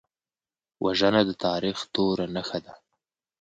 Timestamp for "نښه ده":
2.35-2.73